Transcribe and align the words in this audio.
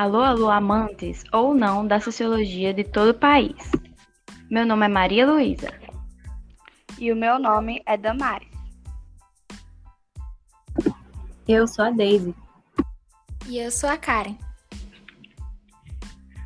Alô, 0.00 0.22
alô, 0.22 0.48
amantes 0.48 1.24
ou 1.32 1.52
não 1.52 1.84
da 1.84 1.98
sociologia 1.98 2.72
de 2.72 2.84
todo 2.84 3.08
o 3.08 3.18
país. 3.18 3.72
Meu 4.48 4.64
nome 4.64 4.86
é 4.86 4.88
Maria 4.88 5.26
Luísa. 5.26 5.72
E 7.00 7.10
o 7.12 7.16
meu 7.16 7.36
nome 7.36 7.82
é 7.84 7.96
Damares. 7.96 8.46
Eu 11.48 11.66
sou 11.66 11.86
a 11.86 11.90
Daisy. 11.90 12.32
E 13.48 13.58
eu 13.58 13.72
sou 13.72 13.90
a 13.90 13.96
Karen. 13.96 14.36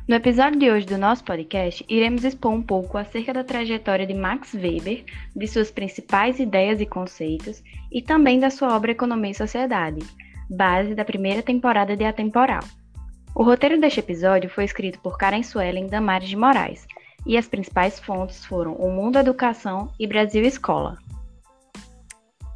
No 0.07 0.15
episódio 0.15 0.59
de 0.59 0.71
hoje 0.71 0.87
do 0.87 0.97
nosso 0.97 1.23
podcast, 1.23 1.85
iremos 1.87 2.23
expor 2.23 2.53
um 2.53 2.63
pouco 2.63 2.97
acerca 2.97 3.31
da 3.31 3.43
trajetória 3.43 4.07
de 4.07 4.15
Max 4.15 4.55
Weber, 4.55 5.05
de 5.35 5.47
suas 5.47 5.69
principais 5.69 6.39
ideias 6.39 6.81
e 6.81 6.87
conceitos, 6.87 7.61
e 7.91 8.01
também 8.01 8.39
da 8.39 8.49
sua 8.49 8.75
obra 8.75 8.93
Economia 8.93 9.29
e 9.29 9.35
Sociedade, 9.35 10.03
base 10.49 10.95
da 10.95 11.05
primeira 11.05 11.43
temporada 11.43 11.95
de 11.95 12.03
Atemporal. 12.03 12.63
O 13.35 13.41
roteiro 13.41 13.79
deste 13.81 13.99
episódio 13.99 14.49
foi 14.49 14.63
escrito 14.63 14.99
por 14.99 15.17
Karen 15.17 15.41
Suelen 15.41 15.87
Damares 15.87 16.29
de 16.29 16.35
Moraes, 16.35 16.85
e 17.25 17.37
as 17.37 17.47
principais 17.47 17.99
fontes 17.99 18.45
foram 18.45 18.73
O 18.75 18.91
Mundo 18.91 19.17
Educação 19.17 19.91
e 19.99 20.05
Brasil 20.05 20.43
Escola. 20.43 20.97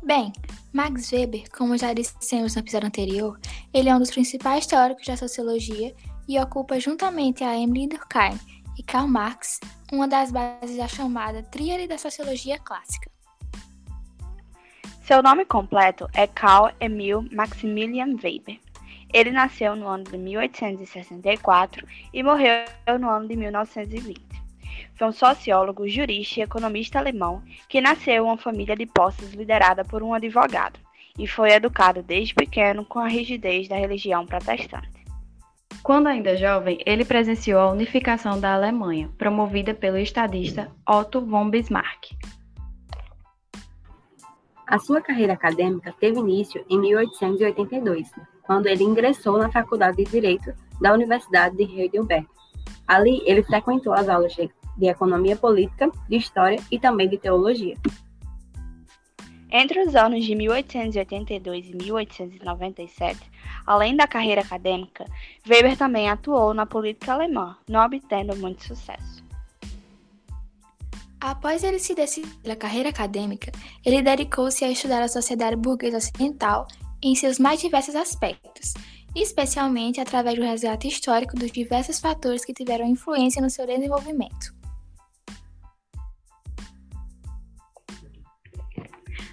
Bem, 0.03 0.31
Max 0.71 1.11
Weber, 1.11 1.49
como 1.51 1.77
já 1.77 1.93
dissemos 1.93 2.55
no 2.55 2.61
episódio 2.61 2.87
anterior, 2.87 3.39
ele 3.73 3.89
é 3.89 3.95
um 3.95 3.99
dos 3.99 4.11
principais 4.11 4.67
teóricos 4.67 5.05
da 5.05 5.17
sociologia 5.17 5.95
e 6.27 6.39
ocupa 6.39 6.79
juntamente 6.79 7.43
a 7.43 7.57
Emily 7.57 7.87
Durkheim 7.87 8.37
e 8.77 8.83
Karl 8.83 9.07
Marx 9.07 9.59
uma 9.91 10.07
das 10.07 10.31
bases 10.31 10.77
da 10.77 10.87
chamada 10.87 11.41
Tríade 11.43 11.87
da 11.87 11.97
Sociologia 11.97 12.59
Clássica. 12.59 13.09
Seu 15.03 15.23
nome 15.23 15.45
completo 15.45 16.07
é 16.13 16.27
Karl 16.27 16.69
Emil 16.79 17.25
Maximilian 17.31 18.17
Weber. 18.21 18.59
Ele 19.13 19.31
nasceu 19.31 19.75
no 19.75 19.87
ano 19.87 20.03
de 20.03 20.17
1864 20.17 21.87
e 22.13 22.21
morreu 22.21 22.65
no 22.99 23.09
ano 23.09 23.27
de 23.27 23.35
1920. 23.35 24.21
Foi 24.95 25.07
um 25.07 25.11
sociólogo, 25.11 25.87
jurista 25.87 26.39
e 26.39 26.43
economista 26.43 26.99
alemão 26.99 27.41
que 27.69 27.79
nasceu 27.79 28.25
em 28.25 28.27
uma 28.27 28.37
família 28.37 28.75
de 28.75 28.85
posses 28.85 29.33
liderada 29.33 29.85
por 29.85 30.03
um 30.03 30.13
advogado 30.13 30.79
e 31.17 31.27
foi 31.27 31.51
educado 31.51 32.03
desde 32.03 32.33
pequeno 32.33 32.85
com 32.85 32.99
a 32.99 33.07
rigidez 33.07 33.67
da 33.67 33.75
religião 33.75 34.25
protestante. 34.25 34.97
Quando 35.81 36.07
ainda 36.07 36.35
jovem, 36.35 36.79
ele 36.85 37.05
presenciou 37.05 37.59
a 37.59 37.71
unificação 37.71 38.39
da 38.39 38.53
Alemanha, 38.53 39.09
promovida 39.17 39.73
pelo 39.73 39.97
estadista 39.97 40.69
Otto 40.87 41.21
von 41.21 41.49
Bismarck. 41.49 42.11
A 44.67 44.79
sua 44.79 44.99
carreira 44.99 45.33
acadêmica 45.33 45.95
teve 45.97 46.19
início 46.19 46.63
em 46.69 46.77
1882, 46.79 48.11
quando 48.47 48.67
ele 48.67 48.83
ingressou 48.83 49.37
na 49.37 49.51
Faculdade 49.51 49.97
de 49.97 50.09
Direito 50.09 50.53
da 50.81 50.93
Universidade 50.93 51.57
de 51.57 51.63
Heidelberg. 51.63 52.25
Ali, 52.87 53.21
ele 53.25 53.43
frequentou 53.43 53.93
as 53.93 54.07
aulas 54.07 54.33
de, 54.33 54.49
economia 54.87 55.35
política, 55.35 55.91
de 56.07 56.15
história 56.15 56.59
e 56.71 56.79
também 56.79 57.09
de 57.09 57.17
teologia. 57.17 57.75
Entre 59.51 59.81
os 59.81 59.95
anos 59.95 60.25
de 60.25 60.35
1882 60.35 61.69
e 61.69 61.75
1897, 61.75 63.19
além 63.65 63.95
da 63.95 64.07
carreira 64.07 64.41
acadêmica, 64.41 65.05
Weber 65.47 65.77
também 65.77 66.09
atuou 66.09 66.53
na 66.53 66.65
política 66.65 67.13
alemã, 67.13 67.57
não 67.67 67.85
obtendo 67.85 68.35
muito 68.35 68.63
sucesso. 68.63 69.25
Após 71.19 71.63
ele 71.63 71.79
se 71.79 71.95
decidir 71.95 72.33
pela 72.43 72.55
carreira 72.55 72.89
acadêmica, 72.89 73.51
ele 73.85 74.01
dedicou-se 74.01 74.63
a 74.63 74.69
estudar 74.69 75.01
a 75.01 75.07
sociedade 75.07 75.55
burguesa 75.55 75.97
ocidental 75.97 76.67
em 77.01 77.15
seus 77.15 77.39
mais 77.39 77.59
diversos 77.61 77.95
aspectos, 77.95 78.73
especialmente 79.15 79.99
através 79.99 80.35
do 80.35 80.43
resgate 80.43 80.87
histórico 80.87 81.35
dos 81.35 81.51
diversos 81.51 81.99
fatores 81.99 82.45
que 82.45 82.53
tiveram 82.53 82.85
influência 82.85 83.41
no 83.41 83.49
seu 83.49 83.65
desenvolvimento. 83.65 84.57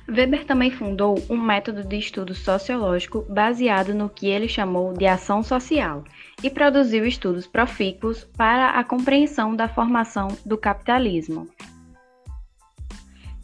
Weber 0.07 0.45
também 0.45 0.71
fundou 0.71 1.17
um 1.31 1.37
método 1.37 1.83
de 1.83 1.97
estudo 1.97 2.35
sociológico 2.35 3.27
baseado 3.29 3.95
no 3.95 4.09
que 4.09 4.29
ele 4.29 4.49
chamou 4.49 4.93
de 4.93 5.07
ação 5.07 5.43
social 5.43 6.05
e 6.43 6.51
produziu 6.51 7.07
estudos 7.07 7.47
profícuos 7.47 8.25
para 8.37 8.71
a 8.79 8.85
compreensão 8.85 9.57
da 9.57 9.67
formação 9.67 10.29
do 10.45 10.59
capitalismo. 10.59 11.49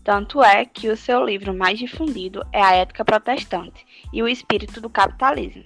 Tanto 0.03 0.43
é 0.43 0.65
que 0.65 0.89
o 0.89 0.97
seu 0.97 1.23
livro 1.25 1.55
mais 1.55 1.79
difundido 1.79 2.43
é 2.53 2.63
A 2.63 2.73
Ética 2.73 3.05
Protestante 3.05 3.87
e 4.13 4.23
o 4.23 4.29
Espírito 4.29 4.81
do 4.81 4.89
Capitalismo, 4.89 5.65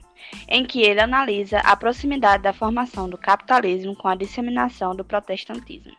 em 0.48 0.64
que 0.64 0.82
ele 0.82 1.00
analisa 1.00 1.58
a 1.58 1.76
proximidade 1.76 2.42
da 2.42 2.52
formação 2.52 3.08
do 3.08 3.16
capitalismo 3.16 3.94
com 3.94 4.08
a 4.08 4.16
disseminação 4.16 4.94
do 4.94 5.04
protestantismo. 5.04 5.92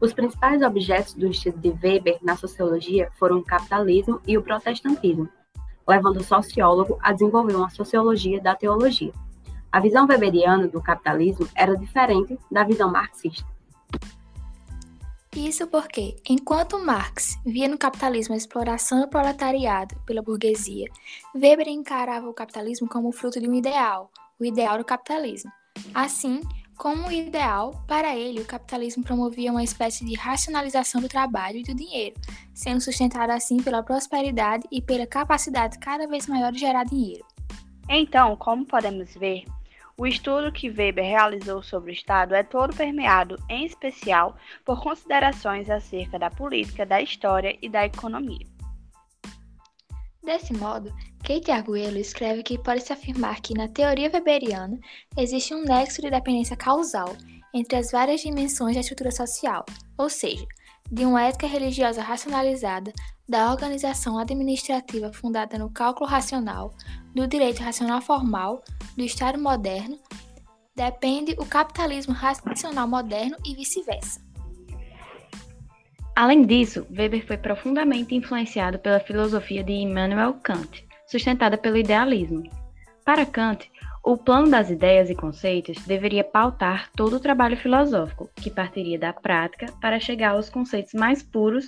Os 0.00 0.12
principais 0.12 0.60
objetos 0.60 1.14
do 1.14 1.28
estudo 1.28 1.58
de 1.58 1.70
Weber 1.70 2.18
na 2.20 2.36
sociologia 2.36 3.10
foram 3.18 3.38
o 3.38 3.44
capitalismo 3.44 4.20
e 4.26 4.36
o 4.36 4.42
protestantismo, 4.42 5.28
levando 5.88 6.18
o 6.18 6.24
sociólogo 6.24 6.98
a 7.00 7.12
desenvolver 7.12 7.54
uma 7.54 7.70
sociologia 7.70 8.40
da 8.40 8.54
teologia. 8.54 9.12
A 9.70 9.80
visão 9.80 10.06
weberiana 10.06 10.66
do 10.66 10.82
capitalismo 10.82 11.48
era 11.54 11.76
diferente 11.76 12.38
da 12.50 12.64
visão 12.64 12.90
marxista. 12.90 13.55
Isso 15.36 15.66
porque, 15.66 16.16
enquanto 16.26 16.78
Marx 16.78 17.38
via 17.44 17.68
no 17.68 17.76
capitalismo 17.76 18.32
a 18.32 18.38
exploração 18.38 19.02
do 19.02 19.08
proletariado 19.08 19.94
pela 20.06 20.22
burguesia, 20.22 20.88
Weber 21.34 21.68
encarava 21.68 22.26
o 22.26 22.32
capitalismo 22.32 22.88
como 22.88 23.12
fruto 23.12 23.38
de 23.38 23.46
um 23.46 23.52
ideal, 23.52 24.10
o 24.40 24.46
ideal 24.46 24.78
do 24.78 24.84
capitalismo. 24.84 25.52
Assim, 25.92 26.40
como 26.74 27.12
ideal, 27.12 27.84
para 27.86 28.16
ele, 28.16 28.40
o 28.40 28.46
capitalismo 28.46 29.04
promovia 29.04 29.52
uma 29.52 29.62
espécie 29.62 30.06
de 30.06 30.14
racionalização 30.14 31.02
do 31.02 31.08
trabalho 31.08 31.58
e 31.58 31.62
do 31.62 31.74
dinheiro, 31.74 32.18
sendo 32.54 32.80
sustentado 32.80 33.28
assim 33.28 33.58
pela 33.58 33.82
prosperidade 33.82 34.66
e 34.72 34.80
pela 34.80 35.06
capacidade 35.06 35.78
cada 35.78 36.08
vez 36.08 36.26
maior 36.26 36.50
de 36.50 36.60
gerar 36.60 36.84
dinheiro. 36.84 37.26
Então, 37.90 38.36
como 38.36 38.64
podemos 38.64 39.14
ver, 39.14 39.44
o 39.98 40.06
estudo 40.06 40.52
que 40.52 40.68
Weber 40.68 41.04
realizou 41.04 41.62
sobre 41.62 41.90
o 41.90 41.94
Estado 41.94 42.34
é 42.34 42.42
todo 42.42 42.76
permeado, 42.76 43.36
em 43.48 43.64
especial, 43.64 44.36
por 44.64 44.82
considerações 44.82 45.70
acerca 45.70 46.18
da 46.18 46.30
política, 46.30 46.84
da 46.84 47.00
história 47.00 47.56
e 47.62 47.68
da 47.68 47.86
economia. 47.86 48.46
Desse 50.22 50.52
modo, 50.52 50.92
Kate 51.24 51.50
Arguello 51.50 51.98
escreve 51.98 52.42
que 52.42 52.58
pode-se 52.58 52.92
afirmar 52.92 53.40
que, 53.40 53.54
na 53.54 53.68
teoria 53.68 54.10
weberiana, 54.12 54.78
existe 55.16 55.54
um 55.54 55.62
nexo 55.62 56.02
de 56.02 56.10
dependência 56.10 56.56
causal 56.56 57.16
entre 57.54 57.78
as 57.78 57.90
várias 57.90 58.20
dimensões 58.20 58.74
da 58.74 58.80
estrutura 58.80 59.10
social, 59.10 59.64
ou 59.96 60.10
seja, 60.10 60.44
de 60.90 61.04
uma 61.04 61.22
ética 61.22 61.46
religiosa 61.46 62.02
racionalizada, 62.02 62.92
da 63.28 63.50
organização 63.50 64.18
administrativa 64.18 65.12
fundada 65.12 65.58
no 65.58 65.70
cálculo 65.70 66.08
racional, 66.08 66.72
do 67.14 67.26
direito 67.26 67.62
racional 67.62 68.00
formal, 68.00 68.62
do 68.96 69.02
Estado 69.02 69.38
moderno, 69.38 69.98
depende 70.76 71.34
o 71.38 71.46
capitalismo 71.46 72.14
racional 72.14 72.86
moderno 72.86 73.36
e 73.44 73.54
vice-versa. 73.54 74.20
Além 76.14 76.46
disso, 76.46 76.86
Weber 76.90 77.26
foi 77.26 77.36
profundamente 77.36 78.14
influenciado 78.14 78.78
pela 78.78 79.00
filosofia 79.00 79.62
de 79.62 79.72
Immanuel 79.72 80.34
Kant, 80.42 80.86
sustentada 81.06 81.58
pelo 81.58 81.76
idealismo. 81.76 82.42
Para 83.04 83.26
Kant, 83.26 83.70
o 84.06 84.16
plano 84.16 84.48
das 84.48 84.70
ideias 84.70 85.10
e 85.10 85.16
conceitos 85.16 85.84
deveria 85.84 86.22
pautar 86.22 86.88
todo 86.94 87.16
o 87.16 87.20
trabalho 87.20 87.56
filosófico, 87.56 88.30
que 88.36 88.48
partiria 88.48 88.96
da 88.96 89.12
prática 89.12 89.66
para 89.80 89.98
chegar 89.98 90.30
aos 90.30 90.48
conceitos 90.48 90.94
mais 90.94 91.24
puros 91.24 91.66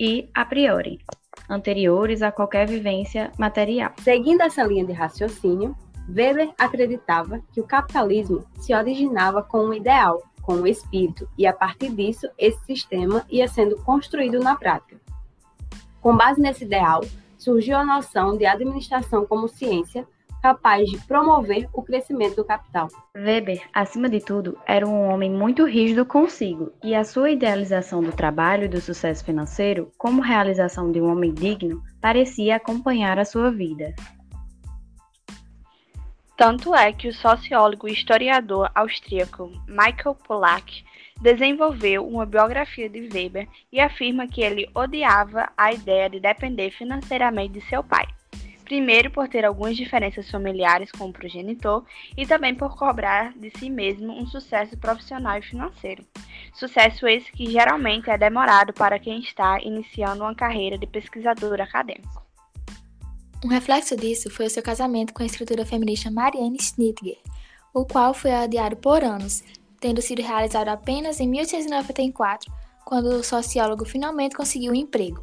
e 0.00 0.26
a 0.34 0.46
priori 0.46 0.98
anteriores 1.46 2.22
a 2.22 2.32
qualquer 2.32 2.66
vivência 2.66 3.30
material. 3.38 3.92
Seguindo 4.00 4.40
essa 4.40 4.62
linha 4.62 4.86
de 4.86 4.92
raciocínio, 4.92 5.76
Weber 6.08 6.54
acreditava 6.58 7.42
que 7.52 7.60
o 7.60 7.66
capitalismo 7.66 8.46
se 8.60 8.74
originava 8.74 9.42
com 9.42 9.66
um 9.66 9.74
ideal, 9.74 10.22
com 10.40 10.54
um 10.54 10.66
espírito, 10.66 11.28
e 11.36 11.46
a 11.46 11.52
partir 11.52 11.90
disso 11.90 12.26
esse 12.38 12.64
sistema 12.64 13.26
ia 13.28 13.46
sendo 13.46 13.76
construído 13.82 14.40
na 14.40 14.56
prática. 14.56 14.98
Com 16.00 16.16
base 16.16 16.40
nesse 16.40 16.64
ideal, 16.64 17.02
surgiu 17.36 17.76
a 17.76 17.84
noção 17.84 18.38
de 18.38 18.46
administração 18.46 19.26
como 19.26 19.48
ciência, 19.48 20.08
capaz 20.44 20.90
de 20.90 20.98
promover 21.06 21.66
o 21.72 21.82
crescimento 21.82 22.36
do 22.36 22.44
capital. 22.44 22.88
Weber, 23.16 23.66
acima 23.72 24.10
de 24.10 24.20
tudo, 24.20 24.58
era 24.66 24.86
um 24.86 25.08
homem 25.08 25.30
muito 25.30 25.64
rígido 25.64 26.04
consigo, 26.04 26.70
e 26.82 26.94
a 26.94 27.02
sua 27.02 27.30
idealização 27.30 28.02
do 28.02 28.12
trabalho 28.12 28.64
e 28.64 28.68
do 28.68 28.78
sucesso 28.78 29.24
financeiro, 29.24 29.90
como 29.96 30.20
realização 30.20 30.92
de 30.92 31.00
um 31.00 31.10
homem 31.10 31.32
digno, 31.32 31.82
parecia 31.98 32.56
acompanhar 32.56 33.18
a 33.18 33.24
sua 33.24 33.50
vida. 33.50 33.94
Tanto 36.36 36.74
é 36.74 36.92
que 36.92 37.08
o 37.08 37.14
sociólogo 37.14 37.88
e 37.88 37.94
historiador 37.94 38.70
austríaco 38.74 39.50
Michael 39.66 40.14
Pollack 40.28 40.84
desenvolveu 41.22 42.06
uma 42.06 42.26
biografia 42.26 42.90
de 42.90 43.08
Weber 43.10 43.48
e 43.72 43.80
afirma 43.80 44.28
que 44.28 44.42
ele 44.42 44.68
odiava 44.74 45.48
a 45.56 45.72
ideia 45.72 46.10
de 46.10 46.20
depender 46.20 46.70
financeiramente 46.70 47.54
de 47.54 47.62
seu 47.62 47.82
pai 47.82 48.04
Primeiro, 48.64 49.10
por 49.10 49.28
ter 49.28 49.44
algumas 49.44 49.76
diferenças 49.76 50.30
familiares 50.30 50.90
com 50.90 51.06
o 51.06 51.12
progenitor 51.12 51.84
e 52.16 52.26
também 52.26 52.54
por 52.54 52.76
cobrar 52.76 53.34
de 53.36 53.50
si 53.58 53.68
mesmo 53.68 54.12
um 54.12 54.26
sucesso 54.26 54.76
profissional 54.78 55.38
e 55.38 55.42
financeiro. 55.42 56.02
Sucesso 56.54 57.06
esse 57.06 57.30
que 57.30 57.50
geralmente 57.50 58.08
é 58.08 58.16
demorado 58.16 58.72
para 58.72 58.98
quem 58.98 59.20
está 59.20 59.60
iniciando 59.60 60.22
uma 60.22 60.34
carreira 60.34 60.78
de 60.78 60.86
pesquisador 60.86 61.60
acadêmico. 61.60 62.24
Um 63.44 63.48
reflexo 63.48 63.94
disso 63.94 64.30
foi 64.30 64.46
o 64.46 64.50
seu 64.50 64.62
casamento 64.62 65.12
com 65.12 65.22
a 65.22 65.26
escritora 65.26 65.66
feminista 65.66 66.10
Marianne 66.10 66.58
Schnitger, 66.58 67.18
o 67.74 67.84
qual 67.84 68.14
foi 68.14 68.32
adiado 68.32 68.76
por 68.76 69.04
anos, 69.04 69.44
tendo 69.78 70.00
sido 70.00 70.22
realizado 70.22 70.68
apenas 70.68 71.20
em 71.20 71.28
1894, 71.28 72.50
quando 72.86 73.08
o 73.08 73.22
sociólogo 73.22 73.84
finalmente 73.84 74.34
conseguiu 74.34 74.72
um 74.72 74.74
emprego. 74.74 75.22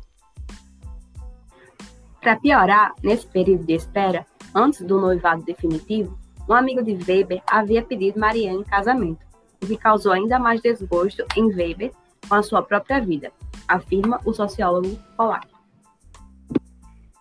Para 2.22 2.36
piorar, 2.36 2.94
nesse 3.02 3.26
período 3.26 3.66
de 3.66 3.74
espera, 3.74 4.28
antes 4.54 4.82
do 4.82 5.02
noivado 5.02 5.44
definitivo, 5.44 6.20
um 6.48 6.54
amigo 6.54 6.84
de 6.84 6.94
Weber 6.94 7.42
havia 7.48 7.82
pedido 7.82 8.20
Marianne 8.20 8.60
em 8.60 8.64
casamento, 8.64 9.26
o 9.60 9.66
que 9.66 9.76
causou 9.76 10.12
ainda 10.12 10.38
mais 10.38 10.62
desgosto 10.62 11.26
em 11.36 11.48
Weber 11.48 11.92
com 12.30 12.36
a 12.36 12.44
sua 12.44 12.62
própria 12.62 13.02
vida, 13.02 13.32
afirma 13.68 14.22
o 14.24 14.34
sociólogo 14.34 15.00
polaco. 15.18 15.60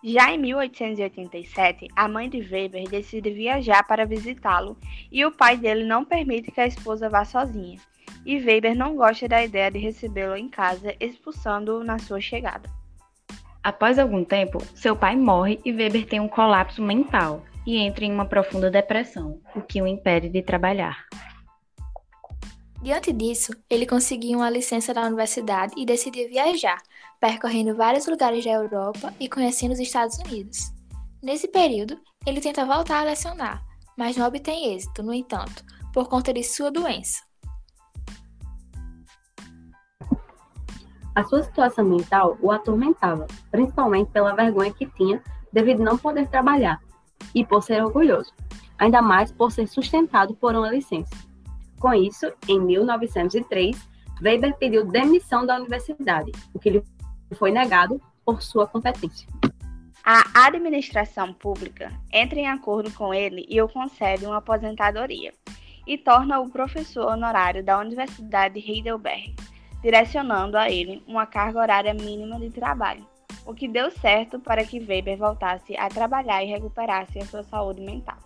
Já 0.03 0.31
em 0.31 0.37
1887, 0.37 1.87
a 1.95 2.07
mãe 2.07 2.29
de 2.29 2.39
Weber 2.39 2.87
decide 2.87 3.31
viajar 3.31 3.83
para 3.87 4.05
visitá-lo 4.05 4.77
e 5.11 5.25
o 5.25 5.31
pai 5.31 5.57
dele 5.57 5.83
não 5.83 6.05
permite 6.05 6.51
que 6.51 6.61
a 6.61 6.67
esposa 6.67 7.09
vá 7.09 7.25
sozinha. 7.25 7.79
E 8.23 8.37
Weber 8.37 8.75
não 8.75 8.95
gosta 8.95 9.27
da 9.27 9.43
ideia 9.43 9.71
de 9.71 9.79
recebê-lo 9.79 10.35
em 10.35 10.47
casa, 10.47 10.95
expulsando-o 10.99 11.83
na 11.83 11.97
sua 11.97 12.21
chegada. 12.21 12.80
Após 13.63 13.99
algum 13.99 14.25
tempo, 14.25 14.57
seu 14.75 14.95
pai 14.95 15.15
morre 15.15 15.59
e 15.63 15.71
Weber 15.71 16.07
tem 16.07 16.19
um 16.19 16.27
colapso 16.27 16.81
mental 16.81 17.43
e 17.65 17.77
entra 17.77 18.03
em 18.03 18.11
uma 18.11 18.25
profunda 18.25 18.71
depressão, 18.71 19.39
o 19.55 19.61
que 19.61 19.81
o 19.81 19.85
impede 19.85 20.29
de 20.29 20.41
trabalhar. 20.41 21.05
Diante 22.81 23.13
disso, 23.13 23.53
ele 23.69 23.85
conseguiu 23.85 24.39
uma 24.39 24.49
licença 24.49 24.91
da 24.91 25.05
universidade 25.05 25.75
e 25.77 25.85
decidiu 25.85 26.27
viajar, 26.27 26.81
percorrendo 27.19 27.75
vários 27.75 28.07
lugares 28.07 28.43
da 28.43 28.51
Europa 28.51 29.13
e 29.19 29.29
conhecendo 29.29 29.73
os 29.73 29.79
Estados 29.79 30.17
Unidos. 30.17 30.71
Nesse 31.21 31.47
período, 31.47 31.99
ele 32.25 32.41
tenta 32.41 32.65
voltar 32.65 33.01
a 33.01 33.03
lecionar, 33.03 33.63
mas 33.95 34.17
não 34.17 34.25
obtém 34.25 34.73
êxito, 34.73 35.03
no 35.03 35.13
entanto, 35.13 35.63
por 35.93 36.09
conta 36.09 36.33
de 36.33 36.43
sua 36.43 36.71
doença. 36.71 37.21
A 41.15 41.23
sua 41.23 41.43
situação 41.43 41.83
mental 41.83 42.37
o 42.41 42.51
atormentava, 42.51 43.27
principalmente 43.49 44.11
pela 44.11 44.35
vergonha 44.35 44.73
que 44.73 44.85
tinha 44.85 45.21
devido 45.51 45.83
não 45.83 45.97
poder 45.97 46.27
trabalhar 46.27 46.79
e 47.35 47.45
por 47.45 47.61
ser 47.61 47.83
orgulhoso, 47.83 48.33
ainda 48.77 49.01
mais 49.01 49.31
por 49.31 49.51
ser 49.51 49.67
sustentado 49.67 50.33
por 50.35 50.55
uma 50.55 50.71
licença. 50.71 51.13
Com 51.79 51.93
isso, 51.93 52.31
em 52.47 52.59
1903, 52.59 53.75
Weber 54.21 54.55
pediu 54.57 54.85
demissão 54.85 55.45
da 55.45 55.57
universidade, 55.57 56.31
o 56.53 56.59
que 56.59 56.69
lhe 56.69 56.83
foi 57.33 57.51
negado 57.51 57.99
por 58.23 58.41
sua 58.41 58.67
competência. 58.67 59.27
A 60.03 60.47
administração 60.47 61.33
pública 61.33 61.91
entra 62.11 62.39
em 62.39 62.47
acordo 62.47 62.91
com 62.91 63.13
ele 63.13 63.45
e 63.49 63.61
o 63.61 63.67
concede 63.67 64.25
uma 64.25 64.37
aposentadoria 64.37 65.33
e 65.85 65.97
torna-o 65.97 66.49
professor 66.49 67.11
honorário 67.11 67.63
da 67.63 67.79
Universidade 67.79 68.59
de 68.59 68.71
Heidelberg, 68.71 69.35
direcionando 69.81 70.57
a 70.57 70.69
ele 70.69 71.03
uma 71.07 71.25
carga 71.25 71.59
horária 71.59 71.93
mínima 71.93 72.39
de 72.39 72.49
trabalho, 72.49 73.05
o 73.45 73.53
que 73.53 73.67
deu 73.67 73.89
certo 73.91 74.39
para 74.39 74.63
que 74.63 74.79
Weber 74.79 75.17
voltasse 75.17 75.75
a 75.77 75.89
trabalhar 75.89 76.43
e 76.43 76.47
recuperasse 76.47 77.19
a 77.19 77.25
sua 77.25 77.43
saúde 77.43 77.81
mental. 77.81 78.17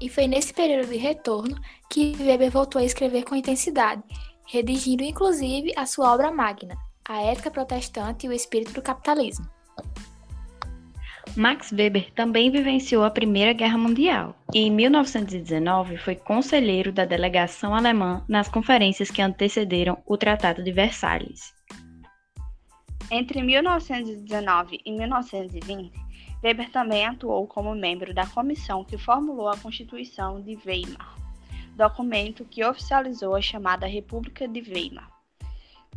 E 0.00 0.08
foi 0.08 0.26
nesse 0.26 0.52
período 0.52 0.88
de 0.88 0.96
retorno 0.96 1.56
que 1.88 2.16
Weber 2.18 2.50
voltou 2.50 2.80
a 2.80 2.84
escrever 2.84 3.24
com 3.24 3.36
intensidade, 3.36 4.02
redigindo 4.48 5.04
inclusive 5.04 5.72
a 5.76 5.86
sua 5.86 6.12
obra 6.12 6.32
magna, 6.32 6.76
A 7.08 7.22
Ética 7.22 7.50
Protestante 7.50 8.26
e 8.26 8.28
o 8.28 8.32
Espírito 8.32 8.72
do 8.72 8.82
Capitalismo. 8.82 9.46
Max 11.34 11.72
Weber 11.72 12.12
também 12.12 12.50
vivenciou 12.50 13.04
a 13.04 13.10
Primeira 13.10 13.54
Guerra 13.54 13.78
Mundial 13.78 14.36
e, 14.52 14.58
em 14.58 14.70
1919, 14.70 15.96
foi 15.96 16.14
conselheiro 16.14 16.92
da 16.92 17.06
delegação 17.06 17.74
alemã 17.74 18.22
nas 18.28 18.50
conferências 18.50 19.10
que 19.10 19.22
antecederam 19.22 19.96
o 20.04 20.18
Tratado 20.18 20.62
de 20.62 20.70
Versalhes. 20.70 21.54
Entre 23.10 23.40
1919 23.42 24.80
e 24.84 24.92
1920, 24.92 25.90
Weber 26.44 26.70
também 26.70 27.06
atuou 27.06 27.46
como 27.46 27.74
membro 27.74 28.12
da 28.12 28.26
comissão 28.26 28.84
que 28.84 28.98
formulou 28.98 29.48
a 29.48 29.56
Constituição 29.56 30.38
de 30.42 30.58
Weimar, 30.66 31.16
documento 31.74 32.44
que 32.44 32.62
oficializou 32.62 33.34
a 33.34 33.40
chamada 33.40 33.86
República 33.86 34.46
de 34.46 34.60
Weimar, 34.60 35.10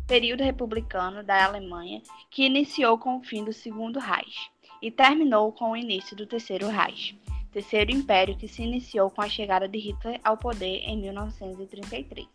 período 0.06 0.42
republicano 0.42 1.22
da 1.22 1.44
Alemanha 1.44 2.00
que 2.30 2.46
iniciou 2.46 2.96
com 2.96 3.18
o 3.18 3.22
fim 3.22 3.44
do 3.44 3.52
Segundo 3.52 3.98
Reich 3.98 4.55
e 4.86 4.90
terminou 4.92 5.50
com 5.50 5.72
o 5.72 5.76
início 5.76 6.16
do 6.16 6.28
Terceiro 6.28 6.68
Reich, 6.68 7.20
terceiro 7.50 7.90
império 7.90 8.36
que 8.36 8.46
se 8.46 8.62
iniciou 8.62 9.10
com 9.10 9.20
a 9.20 9.28
chegada 9.28 9.66
de 9.66 9.78
Hitler 9.78 10.20
ao 10.22 10.36
poder 10.36 10.78
em 10.84 10.96
1933. 10.96 12.28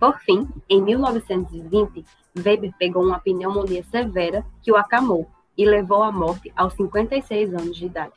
Por 0.00 0.18
fim, 0.18 0.48
em 0.68 0.82
1920, 0.82 2.04
Weber 2.36 2.74
pegou 2.76 3.04
uma 3.04 3.20
pneumonia 3.20 3.84
severa 3.84 4.44
que 4.60 4.72
o 4.72 4.76
acamou 4.76 5.30
e 5.56 5.64
levou 5.64 6.02
à 6.02 6.10
morte 6.10 6.52
aos 6.56 6.74
56 6.74 7.54
anos 7.54 7.76
de 7.76 7.86
idade. 7.86 8.14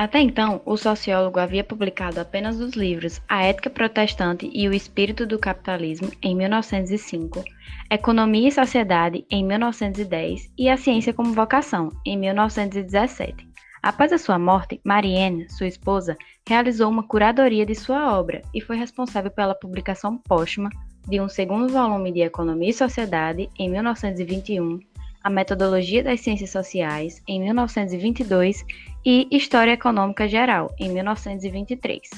Até 0.00 0.18
então, 0.18 0.62
o 0.64 0.78
sociólogo 0.78 1.38
havia 1.38 1.62
publicado 1.62 2.18
apenas 2.18 2.58
os 2.58 2.72
livros 2.72 3.20
A 3.28 3.44
Ética 3.44 3.68
Protestante 3.68 4.50
e 4.50 4.66
o 4.66 4.72
Espírito 4.72 5.26
do 5.26 5.38
Capitalismo, 5.38 6.10
em 6.22 6.34
1905, 6.34 7.44
Economia 7.90 8.48
e 8.48 8.50
Sociedade, 8.50 9.26
em 9.30 9.44
1910 9.44 10.50
e 10.56 10.70
A 10.70 10.78
Ciência 10.78 11.12
como 11.12 11.34
Vocação, 11.34 11.90
em 12.06 12.16
1917. 12.16 13.46
Após 13.82 14.10
a 14.10 14.16
sua 14.16 14.38
morte, 14.38 14.80
Marianne, 14.82 15.50
sua 15.50 15.66
esposa, 15.66 16.16
realizou 16.48 16.88
uma 16.88 17.06
curadoria 17.06 17.66
de 17.66 17.74
sua 17.74 18.18
obra 18.18 18.40
e 18.54 18.60
foi 18.62 18.78
responsável 18.78 19.30
pela 19.30 19.54
publicação 19.54 20.16
póstuma 20.16 20.70
de 21.06 21.20
um 21.20 21.28
segundo 21.28 21.70
volume 21.70 22.10
de 22.10 22.22
Economia 22.22 22.70
e 22.70 22.72
Sociedade, 22.72 23.50
em 23.58 23.68
1921, 23.68 24.80
a 25.22 25.28
Metodologia 25.28 26.02
das 26.02 26.20
Ciências 26.20 26.50
Sociais, 26.50 27.22
em 27.28 27.38
1922, 27.40 28.64
e 29.04 29.26
História 29.30 29.72
Econômica 29.72 30.28
Geral, 30.28 30.74
em 30.78 30.90
1923. 30.90 32.08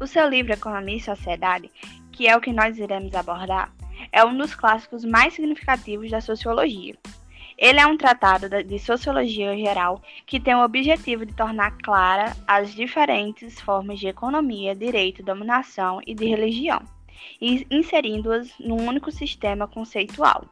O 0.00 0.06
seu 0.06 0.28
livro 0.28 0.52
Economia 0.52 0.96
e 0.96 1.00
Sociedade, 1.00 1.70
que 2.10 2.26
é 2.26 2.36
o 2.36 2.40
que 2.40 2.52
nós 2.52 2.78
iremos 2.78 3.14
abordar, 3.14 3.72
é 4.12 4.24
um 4.24 4.36
dos 4.36 4.54
clássicos 4.54 5.04
mais 5.04 5.34
significativos 5.34 6.10
da 6.10 6.20
sociologia. 6.20 6.96
Ele 7.56 7.78
é 7.78 7.86
um 7.86 7.96
tratado 7.96 8.48
de 8.48 8.78
sociologia 8.78 9.56
geral 9.56 10.02
que 10.26 10.40
tem 10.40 10.54
o 10.54 10.64
objetivo 10.64 11.26
de 11.26 11.34
tornar 11.34 11.76
clara 11.82 12.34
as 12.46 12.74
diferentes 12.74 13.60
formas 13.60 14.00
de 14.00 14.08
economia, 14.08 14.74
direito, 14.74 15.22
dominação 15.22 16.00
e 16.06 16.14
de 16.14 16.24
religião, 16.26 16.82
inserindo-as 17.40 18.50
num 18.58 18.88
único 18.88 19.12
sistema 19.12 19.68
conceitual 19.68 20.46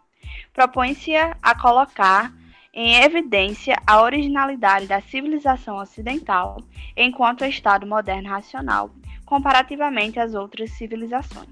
propõe-se 0.53 1.15
a 1.15 1.55
colocar 1.55 2.33
em 2.73 2.97
evidência 3.03 3.77
a 3.87 4.03
originalidade 4.03 4.87
da 4.87 5.01
civilização 5.01 5.79
ocidental 5.79 6.63
enquanto 6.97 7.45
Estado 7.45 7.87
moderno 7.87 8.29
racional, 8.29 8.91
comparativamente 9.25 10.19
às 10.19 10.35
outras 10.35 10.71
civilizações. 10.73 11.49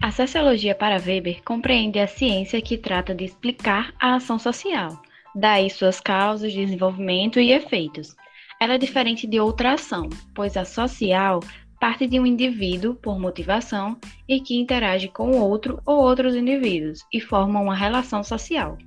A 0.00 0.10
sociologia 0.10 0.74
para 0.74 1.00
Weber 1.00 1.42
compreende 1.42 1.98
a 1.98 2.06
ciência 2.06 2.60
que 2.60 2.76
trata 2.76 3.14
de 3.14 3.24
explicar 3.24 3.92
a 3.98 4.16
ação 4.16 4.38
social, 4.38 5.00
daí 5.34 5.70
suas 5.70 5.98
causas, 5.98 6.52
desenvolvimento 6.52 7.40
e 7.40 7.52
efeitos. 7.52 8.14
Ela 8.60 8.74
é 8.74 8.78
diferente 8.78 9.26
de 9.26 9.40
outra 9.40 9.72
ação, 9.72 10.10
pois 10.34 10.56
a 10.56 10.64
social 10.64 11.40
parte 11.84 12.06
de 12.06 12.18
um 12.18 12.24
indivíduo 12.24 12.94
por 12.94 13.18
motivação 13.18 14.00
e 14.26 14.40
que 14.40 14.58
interage 14.58 15.06
com 15.06 15.32
outro 15.32 15.82
ou 15.84 15.98
outros 15.98 16.34
indivíduos 16.34 17.04
e 17.12 17.20
forma 17.20 17.60
uma 17.60 17.74
relação 17.74 18.24
social. 18.24 18.78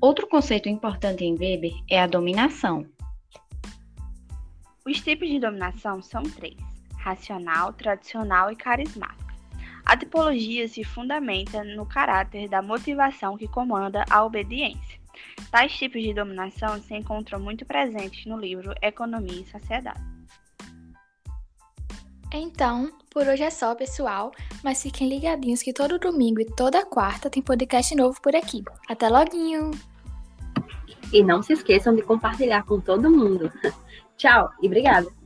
Outro 0.00 0.26
conceito 0.26 0.66
importante 0.66 1.26
em 1.26 1.36
Weber 1.36 1.74
é 1.90 2.00
a 2.00 2.06
dominação. 2.06 2.86
Os 4.86 4.98
tipos 5.02 5.28
de 5.28 5.38
dominação 5.40 6.00
são 6.00 6.22
três: 6.22 6.56
racional, 6.96 7.74
tradicional 7.74 8.50
e 8.50 8.56
carismática. 8.56 9.34
A 9.84 9.94
tipologia 9.94 10.66
se 10.68 10.82
fundamenta 10.82 11.62
no 11.62 11.84
caráter 11.84 12.48
da 12.48 12.62
motivação 12.62 13.36
que 13.36 13.46
comanda 13.46 14.06
a 14.08 14.24
obediência. 14.24 14.98
Tais 15.50 15.76
tipos 15.76 16.02
de 16.02 16.14
dominação 16.14 16.80
se 16.80 16.94
encontram 16.94 17.38
muito 17.38 17.66
presentes 17.66 18.24
no 18.24 18.38
livro 18.38 18.72
Economia 18.80 19.42
e 19.42 19.50
Sociedade. 19.50 20.11
Então, 22.34 22.90
por 23.10 23.26
hoje 23.26 23.42
é 23.42 23.50
só, 23.50 23.74
pessoal, 23.74 24.32
mas 24.64 24.82
fiquem 24.82 25.08
ligadinhos 25.08 25.62
que 25.62 25.72
todo 25.72 25.98
domingo 25.98 26.40
e 26.40 26.46
toda 26.46 26.86
quarta 26.86 27.28
tem 27.28 27.42
podcast 27.42 27.94
novo 27.94 28.20
por 28.22 28.34
aqui. 28.34 28.64
Até 28.88 29.08
loguinho! 29.08 29.70
E 31.12 31.22
não 31.22 31.42
se 31.42 31.52
esqueçam 31.52 31.94
de 31.94 32.00
compartilhar 32.00 32.64
com 32.64 32.80
todo 32.80 33.10
mundo. 33.10 33.52
Tchau 34.16 34.50
e 34.62 34.66
obrigada! 34.66 35.21